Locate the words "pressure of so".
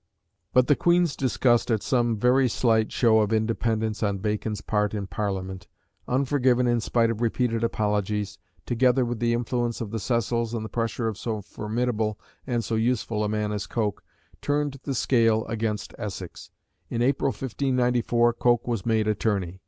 10.69-11.43